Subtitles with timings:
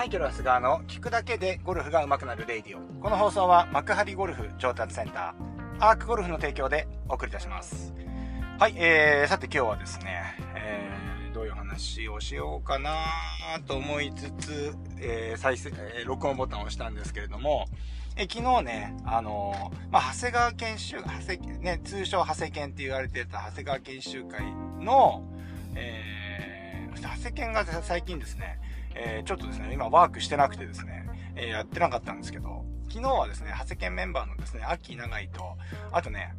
[0.00, 2.80] マイケル・ハスガーの聞くだけでゴルフが上手くなるレイディオ。
[3.02, 7.92] この放送は幕張ゴルフ上達センター、アークゴルフの提供でお送りいたします。
[8.58, 10.22] はい、えー、さて今日はですね、
[10.56, 12.94] えー、どういう話をしようかな
[13.66, 17.66] と思いつつ、えー、再生、えー、録音ボタンを押したんですけれども、
[18.16, 25.22] え昨日ね、あのー、まあ、長谷川研修、長谷、ね、通称長谷研って言われてた長谷川研修会の、
[25.74, 28.58] えー、長谷研が最近ですね、
[28.94, 35.56] えー、ちょっとですね、今ワークしてなくてですね、えー、やってなかったんですけど、昨日はですね、長谷研メンバーのですね、秋長井と、
[35.92, 36.34] あとね、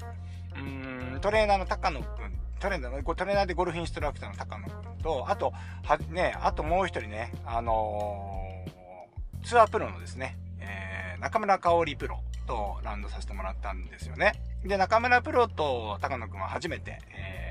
[0.55, 14.34] うーん、トレーナーの高野くん、トレーナーの、トレーナーでゴルフインストラクターの高野くんと、あと、は、ね、あともう一人ね、あのー、ツアープロのですね、えー、中村香織プロとラウンドさせてもらったんですよね。
[14.63, 17.51] で、中村プロと高野くんは初めて、え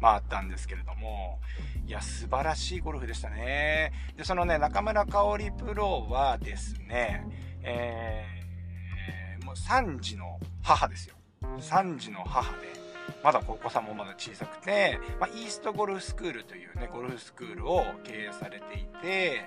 [0.00, 1.40] 回ったんですけれども、
[1.86, 3.92] いや、素晴らしいゴルフでしたね。
[4.16, 7.26] で、そのね、中村香織プロはですね、
[7.62, 11.16] えー、もう3児の母ですよ。
[11.42, 12.86] 3児の母で、
[13.22, 19.44] まだお子さんもまだ小さくて、まあ、イーストゴルフスクールというね、ゴルフスクールを経営されていて、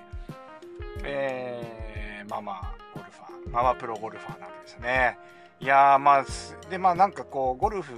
[1.04, 5.18] えー、ママゴルファー、ママプロゴルファーなわけですね。
[5.60, 6.24] いやー、まあ、
[6.70, 7.92] で、まあなんかこう、ゴルフ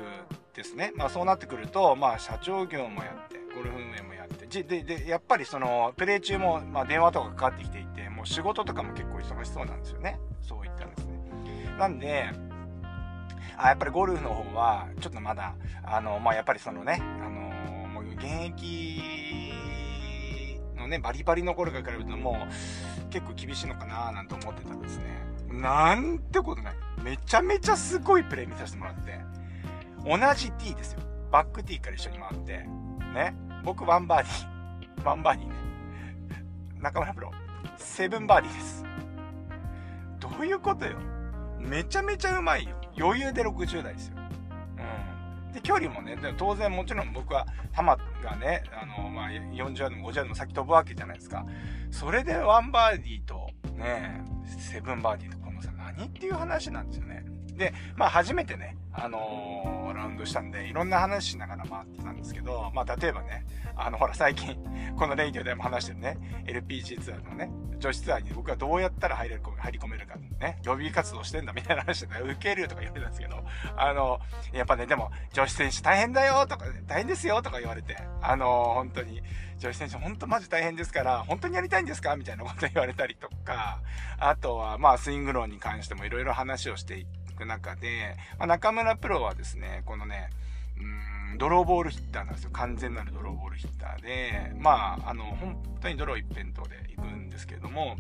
[0.54, 0.92] ですね。
[0.96, 10.18] まあそうなってくると、まあ社長業もやって、ゴルフ運営もやって、で、で、やっぱりその、プレイ中も、まあ電話とかかかってきていて、もう仕事とかも結構忙しそうなんですよね。
[10.40, 11.12] そういったんですね。
[11.78, 12.30] なんで、
[13.56, 17.30] あやっぱりゴルフの方は、ちょっとまだ、あの、まあ、やっぱりそのね、あの
[17.88, 19.60] もう現役
[20.76, 25.04] のね、バリバリの頃から比べるともう、結構厳しいのかななんて思ってたんですね。
[25.48, 26.74] なんてことない。
[27.02, 29.20] めちゃめちゃすごいプレイ見させてもらって、
[30.04, 31.00] 同じ T ですよ。
[31.30, 32.66] バック T から一緒に回って、
[33.14, 33.34] ね。
[33.64, 35.04] 僕ワンバーディー。
[35.04, 35.54] ワンバーディーね。
[36.80, 37.30] 中村プロ、
[37.76, 38.84] セブンバーディーです。
[40.18, 40.98] どういうことよ。
[41.58, 42.76] めちゃめちゃうまいよ。
[42.98, 44.16] 余裕で60代ですよ。
[45.46, 45.52] うん。
[45.52, 47.82] で、距離もね、当然もちろん僕は、球
[48.24, 51.46] がね、あの、まあ、40ヤードも50ヤードも先飛ぶわけじゃないですか。
[51.90, 54.24] それでワンバーディーと、ね、
[54.58, 57.24] セブンバーディーとこのさ、何っていう話なんですよね。
[57.56, 63.44] で、まあ初めてね、あのー、ラウンドしたんで、いろんな話しながら回ってたんですけど、まあ例えばね、
[63.76, 64.56] あの、ほら最近、
[64.96, 73.42] このレイディオでも話してるね、LPG ツアーのね、女子ツアーに僕はどうやったら入れる、入り込めるかね、ロビー活動してんだみたいな話で、受けるとか言われたんですけど、
[73.76, 74.20] あの、
[74.52, 79.22] やっぱね、でも、女子選手大変だよとか、大変ですよとか言われて、あの、本当に、
[79.58, 82.16] 女子選手本当マジ大変ですから、本当にやりたいんですか？
[82.16, 83.80] みたいなこと言われたりとか、
[84.18, 90.30] あとは、まあ、スイング論に関してもいろいろ話をしていてく中で、まあ、中村プロはですね、このね、
[91.32, 92.50] うん、ドローボールヒッターなんですよ。
[92.52, 97.96] 完全なるドローボールヒッターで、まあ、あの、本当にドロー一辺倒で行くんですけれども、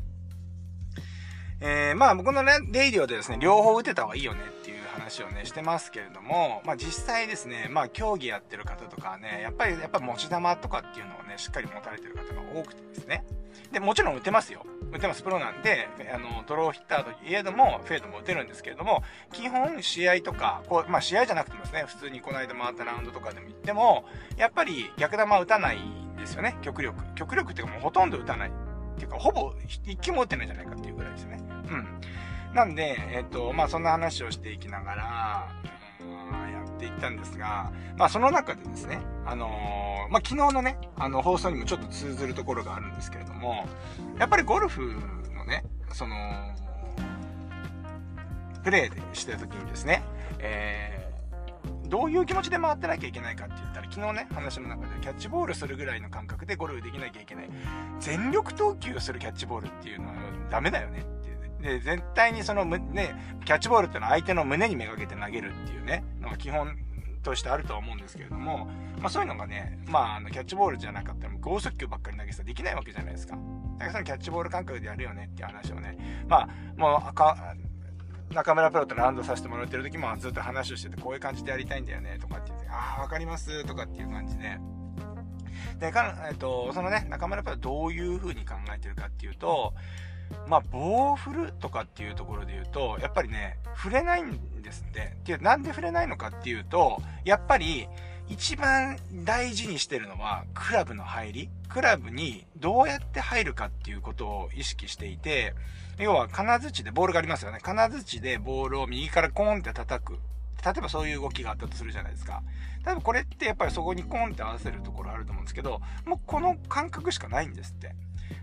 [1.64, 13.24] えー、まあ僕のね、レイディオでですね、両方打てた方がいいよねっていう話をね、してますけれども、まあ実際ですね、まあ競技やってる方とかね、やっぱり、やっぱ持ち玉とかっていうのをね、しっかり持たれてる方が多くてですね。
[13.70, 14.66] で、もちろん打てますよ。
[14.92, 15.22] 打てます。
[15.22, 24.04] プロなんで、あの、ドローヒッターといえども、フェードも打てるんですけれども、基本試合とか、こう、まあ試合じゃなくてもですね、普通にこの間回ったラウンドとかでも行っても、
[24.36, 27.02] やっぱり逆球打たないんですよね、極力。
[27.14, 28.50] 極力っていうかもうほとんど打たない。
[28.50, 31.38] っていうか、ほぼ一球も打ってないんじゃないかっていうぐらいですね。
[31.40, 32.00] うん。
[32.54, 35.62] なんで、えっ、と、まあそんな話をしていきながら、
[36.41, 36.41] や
[36.82, 43.66] っていったんですが、まあその中でですね、あのー、まあ昨日のね、あの放送にもちょっと通ずるところがあるんですけれども、
[44.18, 44.82] やっぱりゴルフ
[45.34, 46.16] のね、その、
[48.64, 50.02] プレイでしてる時にですね、
[50.40, 57.50] えー、どういう気持ちで回ってなきゃいけないかって言ったら、昨日ね、話の中でキャッチボールするぐらいの感覚でゴルフできなきゃいけない。
[58.00, 60.14] 全力投球するキャッチボールっていうのは
[60.50, 61.04] ダメだよね
[61.62, 63.14] で、絶対にその、ね、
[63.44, 66.76] キャッチボールってのは相手の胸にめがけて投げるっていうね、のが基本
[67.22, 68.66] としてあるとは思うんですけれども、
[68.98, 73.36] まあそういうのがね、まああの、キャッチボールじゃなかったら剛速球ばっかり投げてたらできないわけじゃないですか。
[73.78, 77.54] だからそのキャッチボール感覚でやるよねっていう話をね、まあ、もう、か、
[78.32, 84.58] 中村プロとランドさせてもらってる時もずっと話をしてて、こういう感じでやりたいんだよね、とかって言って、ああ、わかります、とかっていう感じで、
[85.78, 89.74] で、かえっと、そのね、中村プロはどういう風に考えてるかっていうと、
[90.46, 95.16] まあ、棒を振るとかっていうところで言うと、やっぱりね、触れないんですって。
[95.24, 97.88] で、なんで触れないのかっていうと、やっぱり、
[98.28, 101.50] 一番大事にしてるのは、クラブの入り。
[101.68, 105.54] クラブにどうやって入るかっていうことを意識していて、
[105.98, 107.58] 要は金槌でボールがありますよね。
[107.62, 110.18] 金槌でボールを右からコーンって叩く。
[110.64, 112.42] 例えばそういう動きがあったとするじゃないですか。
[112.84, 117.94] 多分これってやっぱりそこにコーンって合わせるところあると思うんですけど、もうこの感覚しかないんですって。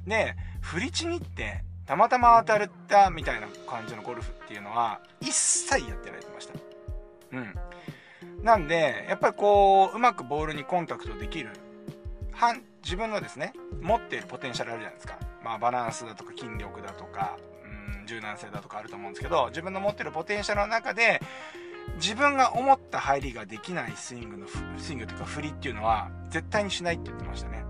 [0.05, 6.53] で、振りちぎって、たまたま当たるったみたいな感じのゴルフっていうのは、一切やってられてました。
[7.31, 8.43] うん。
[8.43, 11.49] なんで、やっぱりこう、うまくボールにコンタクトできる、
[12.83, 15.17] 自分のですね、持っているポテンシャルあるじゃないですか。
[15.43, 21.19] まあ、バランスだとか筋力だとか、うん、柔軟性だとかあると思うんですけど、自分の持ってるポテンシャルの中で、
[21.95, 24.45] 自分が思った入りができないスイングの、
[24.77, 27.65] スイングというか振りっていうのは、絶対にしないって言ってましたね。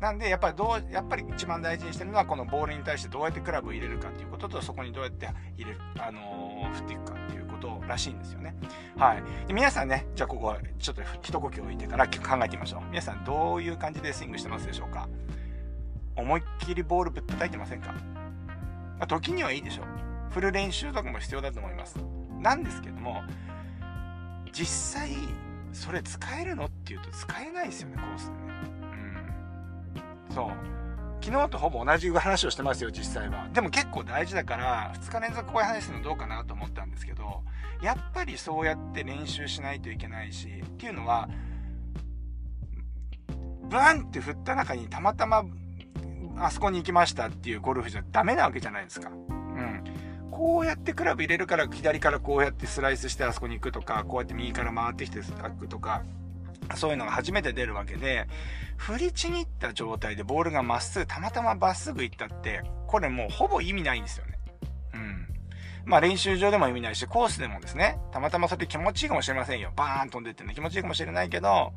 [0.00, 8.56] なんで、やっぱりどう、やっぱり一番大事にしてるのは、このボールに対してどうやってクラブを入れるかっていうことと、そこにどうやって入れる、あのー、振っていくかっていうことらしいんですよね。
[8.96, 9.22] はい。
[9.46, 12.12] で皆さんね、じゃあここはちょっと一呼吸置いてから考
[12.42, 12.82] えてみましょう。
[12.88, 15.06] 皆さんどういう感じでスイングしてますでしょうか？
[16.16, 19.86] 思いっきりボールぶったたいてませんか、まあ、時にはいいでしょう。
[20.32, 21.98] 振る練習とかも必要だと思います。
[22.40, 23.22] なんですけども、
[24.50, 25.10] 実際、
[25.72, 28.49] それ使えるのっていうと使えないですよね、コースでね。
[30.30, 30.70] そう。
[31.22, 33.48] 昨日とほぼ同じ話をしてますよ、実際は。
[33.52, 37.42] でも結構大事だから、2日連続こういう話するのどうかなと思ったんですけど、
[37.82, 41.28] やっぱりそうやって練習しないといけないし、っていうのは、
[43.68, 45.44] ブーンって振った中にたまたま
[46.38, 49.10] あそこに行きましたっていうゴルフじゃダメなわけじゃないですか。
[49.10, 49.84] うん。
[50.30, 56.02] こうやってクラブ入れるから左からこうやってスライスしてあそこに行くとか、こうやって右から回ってきてスタックとか、
[56.76, 58.26] そういうのが初めて出るわけで、
[58.76, 64.38] 振りちぎった状態でボールがまっすぐ、たまたままっすぐ行ったって、これもうほぼ意味ないんですよね。
[64.94, 65.28] うん。
[65.84, 69.72] まあ練習場でも意味ないし、コースでもですね、たまたまそれ気持ちいいかもしれませんよ。
[69.76, 71.72] バーン飛んでってね、気持ちいいかもしれないけど、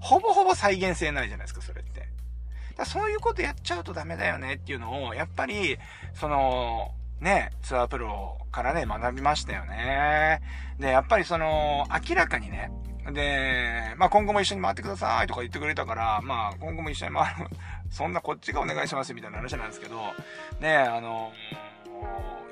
[0.00, 2.08] ほぼほぼ再現性ないじゃないですか、それって。
[2.76, 5.78] だそういうことやっちゃうとダメだよねっていうのを、やっぱり、
[6.14, 10.42] その、ね、ツアープロからね、学びましたよね。
[10.78, 12.70] で、やっぱりその、明らかにね、
[13.12, 17.46] で、まあ今後も一緒に回ってくださいとか言ってくれたから、まあ今後も一緒に回る、
[17.90, 19.96] そんなこっちがお願いしますみたいな話なんですけど、
[20.60, 21.32] ね、あの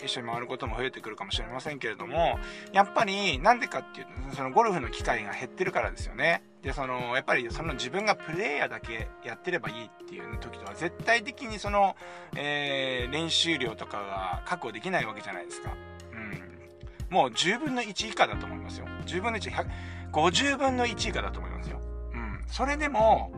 [0.02, 2.38] 一緒に回ることも増えてくるかもしれませんけれども、
[2.72, 6.42] やっぱりなんでかっていうと、そのゴルフの機会が減ってるからですよね。
[6.62, 11.96] で、その、やっぱりその自分がプレイヤーだけやってればいいっていう時とは絶対的にその、
[12.36, 15.74] えー、練習量とかが確保できないわけじゃないですか。
[16.12, 17.14] うん。
[17.14, 18.86] もう10分の1以下だと思いますよ。
[19.06, 19.50] 10分の1、
[20.14, 21.80] 50分の1以下だと思いますよ。
[22.14, 22.40] うん。
[22.46, 23.32] それでも、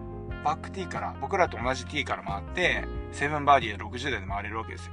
[0.44, 4.92] バックティーから、僕らと同じティーから回って、7バーディーで60代で回れるわけですよ。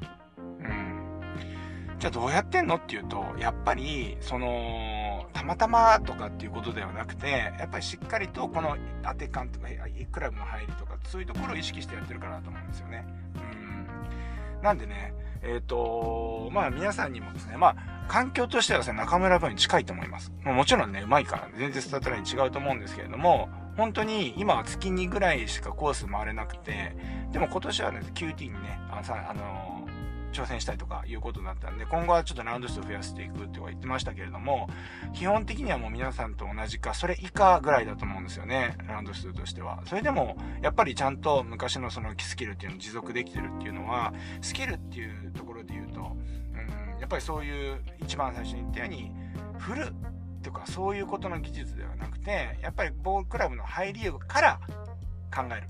[0.59, 0.93] うん
[1.99, 9.67] じゃあどうやってんのっていうと、やっぱり、その、たまたまとかっていうことではなくて、やっぱりしっかりとこの当て感とか、
[10.11, 13.05] クラブの入りとか、そういうところを意識してやってるかなと思うんですよね。
[13.35, 14.61] うん。
[14.61, 20.31] なんでね、えっ、ー、と、まあ皆さんにもですね、まあ、環境としてはですね、中村文に近いと思います。
[20.43, 26.95] もちろんね、うまいから、全然スタートライン違うと思うんですけれども、本当に今は月2ぐらいしかコース回れなくて、
[27.31, 29.82] でも今年はね、QT にね、あのさ、あの
[30.33, 34.67] 挑戦したいとかいうことになったんで、今後はちょっとラウンド数を増やしていくっては言ってましたけれども、
[35.13, 39.81] 基本的にはもう皆さんと同じか、それ以下ぐらいだと思うんですよね、ラウンド数としては。
[39.85, 49.11] それでも、やっぱりちゃんと昔のそのスキルっていうのを持続できてるっていうのは、スキルっていうところで言うと、うん、やっぱりそういう一番最初に言ったように、
[49.59, 49.93] 振る
[50.41, 54.59] とかそういうことの技術ではなくて、やっぱりボールクラブの入りから
[55.33, 55.69] 考える。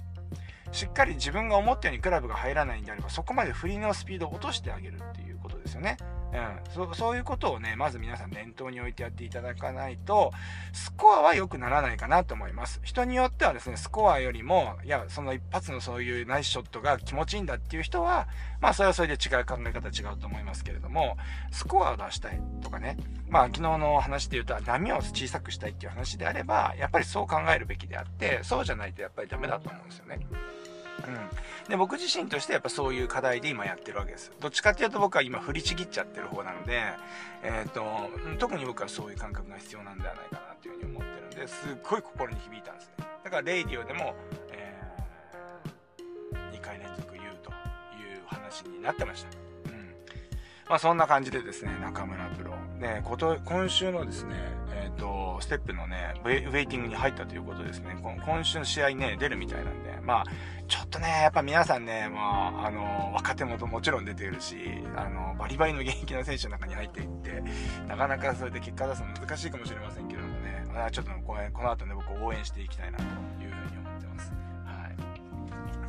[0.74, 5.98] しっかり自分が思ったようにクラブが入らないんであれば、そこまで振りのスピードを落としてあげるっていうことですよね。
[6.34, 10.32] うん、そういうことをね、まず皆さん念頭に置いてやっていただかないと、
[10.74, 12.82] スコアは良くならないかなと思います。
[12.84, 18.28] 人によってはですね、スコアよりも、いや、その一発のそういうナイスショットが気持ちいいんだっていう人は、
[18.60, 21.18] まあそれはそれで違う考え方違うと思いますけれども、
[21.52, 22.98] スコアを出したいとかね、
[23.30, 30.20] まあ昨日の話で言うと波を小さくしたいっていう話であれば、やっぱりそう考えるべきであって、そうじゃないとやっぱりダメだと思うんですよね。
[31.00, 31.70] うん。
[31.70, 34.32] で、僕自身としてやっぱそういう課題で今やってるわけです。
[34.40, 36.82] どっちかっていうと僕は今振りちぎっちゃってる方なので、
[37.44, 37.84] え、ー、と、
[38.38, 43.08] 特に僕はそういう感覚が必要なんではないかなっていうふうに思ってるんで、すっごい心に響いたんですね。
[43.24, 44.16] だからレイディオでも、
[44.52, 49.30] えー、2回連続言うという話になってました。
[49.30, 49.84] うん
[50.70, 52.54] まあそんな感じでですね、中村プロ。
[52.80, 54.36] ね、こと、今週のですね、
[54.72, 57.96] えっ、ー、と、ステップのねウェ、ウェイティングに入ったということですね。
[58.02, 60.24] 今週の試合ね、出るみたいなんで、まあ、
[60.68, 64.58] ちょっとね、やっぱ皆さんね、まあ、あの、若手ももちろん出てるし、
[64.96, 67.44] あの、バリバリの現役の選手の中に入っていって、
[67.88, 73.12] なかなかそれで結果出すの難しいかもしれませんけれどもね、まあ、ちょっとこのこの後ね、僕応援していきたいなというふ
[73.44, 73.83] うに思います。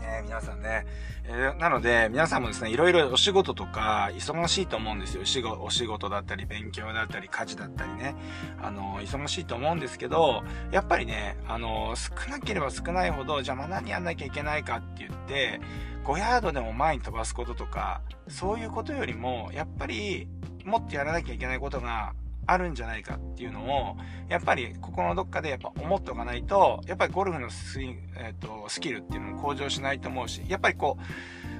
[0.05, 0.87] ね、皆さんね。
[1.25, 5.23] えー、なので、皆さんもですね、いろいろお仕事とか、忙しいと思うんですよ。
[5.61, 8.15] お仕事だったり、勉強だったり、家事だったりね。
[8.63, 15.61] あの、忙しいと思うんですけど、やっぱりね、あの、少なければ少ないほど、じゃあまあ何やんなきゃいけないかって言って、
[16.05, 20.29] 5ヤードでも前に飛ばすこととか、そういうことよりも、やっぱり、
[20.65, 22.15] もっとやらなきゃいけないことが
[22.47, 23.97] あるんじゃないかっていうのを、
[24.29, 30.99] やっぱりここのどっかでやっぱ思っておかないと、やっぱりゴルフのス,、えーと、スキルっていうのも向上しないと思うし、やっぱりこ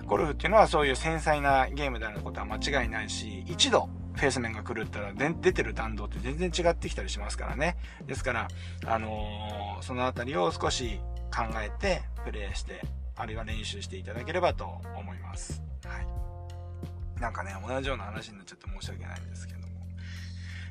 [0.03, 7.77] う、ゴルフっていうのはそういう繊細なゲームであることは間違いないし、一度フェース面が狂ったら出てる弾道って全然違ってきたりしますからね。
[8.07, 8.49] ですから、
[8.87, 11.01] あのー、そのあたりを少し
[11.35, 12.81] 考えてプレイして、
[13.17, 15.63] あるいは練習していただければと思います。
[15.85, 17.21] はい。
[17.21, 19.64] なんかね、同じような話になっちゃって申し訳ないんですけど。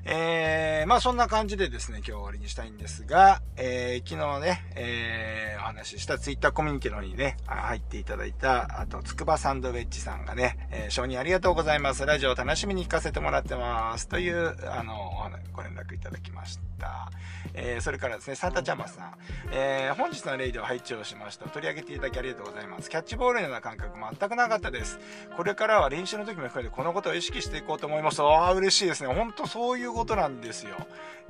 [0.06, 12.06] えー、まあそんな感じでですね、今日終わりにしたいんですが、えー、昨日ね、えー、お話ししたツイッターコミュニティのにね、入っていただいた、あと、つくばサンドウェッジさんがね、えー、承認ありがとうございます。
[12.06, 14.10] ラジオ楽しみに聞かせてもらってます。
[14.10, 17.10] という、あの、ご連絡いただきました。
[17.54, 19.14] えー、それからですね、サンタジャマさん。
[19.52, 21.48] えー、本日のレイディを拝聴しました。
[21.48, 22.90] 取り上げていただきありがとうございます。
[22.90, 25.00] キャッチボールのような感覚全くなかったです。
[25.38, 28.22] これからは練習の時も含めてこのことを意識していこうと思います。
[28.22, 29.14] ああ、嬉しいですね。
[29.14, 30.72] ほんとそういうことなんですよ。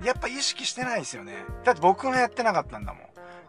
[0.04, 1.34] やっぱ意識してないですよね。
[1.64, 3.04] だって僕がやってなかったんだもん。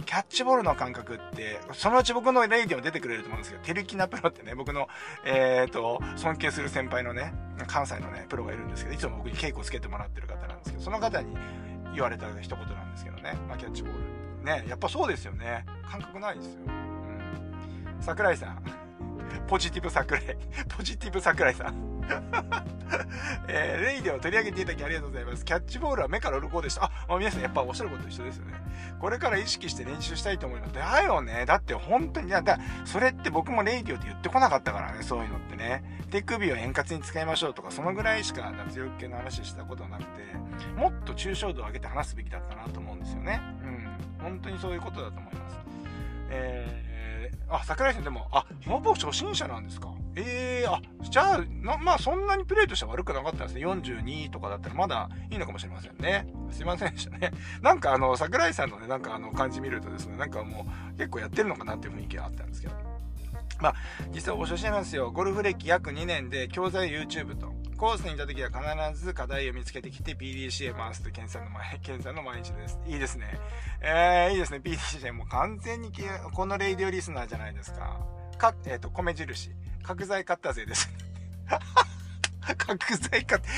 [0.05, 4.89] キャッチボールの感覚って、そのうち僕のレイディも出てくれると思うんですけど、テルキナプロってね、僕の、
[5.25, 7.33] えっ、ー、と、尊敬する先輩のね、
[7.67, 11.35] 関西のね、プロがいるんですけど、いつも僕に稽古つけてもらってる方なんですけど、その方に
[11.95, 14.45] 言われた一言なんですけどね、まあ、キャッチボール。
[14.45, 15.65] ね、やっぱそうですよね。
[15.91, 16.61] 感覚ないですよ。
[16.67, 17.97] うん。
[18.01, 18.63] 桜井さん。
[19.49, 20.37] ポジティブ桜井。
[20.77, 21.94] ポジティブ桜井さん。
[23.49, 25.45] えー、レイディを取り上げていただきありがとうございます。
[25.45, 26.85] キャッチボールは目から鱗でした。
[26.85, 28.55] あ、まあ、皆さんやっぱおっしゃること一緒ですよね。
[29.01, 30.73] これから意識して練習したいと思います。
[30.75, 31.45] だよね。
[31.47, 32.43] だって本当に、だ、
[32.85, 35.83] それって僕もレイディオって言ってこなかったからね、そういうのってね。
[36.11, 40.23] 手首を円滑に使いましょうとか、そのぐらいしか脱力系の話したことなくて、
[40.77, 43.41] もっと抽象度を上げて話すべきだったなと思うんですよね。
[43.63, 43.89] うん。
[44.23, 45.57] 本当にそういうことだと思います。
[46.31, 49.89] えー、あ、桜井さんでも、あ、ほぼ初心者なんですか？
[50.17, 51.45] ええー、あ、じゃあ、
[51.79, 53.67] まあそんなにプレイとしては悪くなかったんですね。
[53.67, 56.27] 42とかだったらまだいいのかもしれませんね。
[56.51, 57.33] すいませんでしたね。
[57.63, 62.75] なんかあの、桜井さんのね、なんかあの感じ見るとですね、なんかもう結構やってるのかなっていう雰囲気があったんですけど。
[63.61, 63.75] まあ、
[64.11, 65.11] 実はお初心なんですよ。
[65.11, 67.53] ゴルフ歴約2年で教材 YouTube と。
[67.77, 72.79] コースにいた時は必ず課題を見つけてきて PDCA 回すと、ケンさんの前、 ケンさんの毎日です。
[72.87, 73.39] いいですね。
[73.81, 74.61] えー、いいですね。
[74.63, 75.93] PDCA もう完全に
[76.33, 78.07] このレイディオリスナーじゃないですか。
[78.39, 79.51] か、えっ、ー、と、米印。
[79.85, 80.91] 角材買ったぜです。
[82.57, 83.49] 角材買って、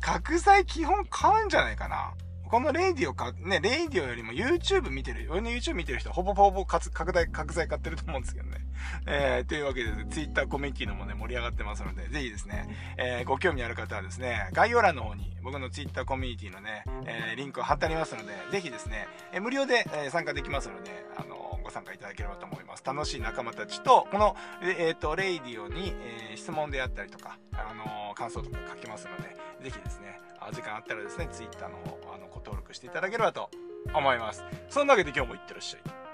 [0.00, 2.12] 角材基本買うんじゃないかな。
[2.50, 8.58] このレイディオか、ね、レイディオよりも YouTube 見てる、俺の YouTube 見てる人はほぼほぼ角材、角材買ってると思うんですけどね。
[9.06, 12.66] えー、というわけで、Twitter コミュニティのもね、盛り上がってますので、ぜひですね、
[12.98, 22.84] えー、ご興味ある方はですね、概要欄の方に僕の Twitter コミュニティのね、えー、リンクを貼ってありますので、ぜひですね、えー、無料で、えー、参加できますので、あのご参加いただければと思います。
[22.84, 30.18] 楽しい仲間たちと、この、えっ、ー、と、レイディオに、えー、質問であったりとか、あのー、感想とか書きますので、ぜひですね、
[30.50, 33.50] 時間あったらですね、Twitter の方、あの、ご登録していただければと
[33.94, 34.44] 思います。
[34.68, 36.09] そんなわけで今日もいってらっしゃい。